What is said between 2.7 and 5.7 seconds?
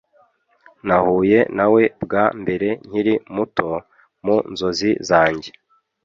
nkiri muto, mu nzozi zanjye.